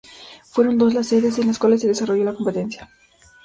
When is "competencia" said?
2.33-2.89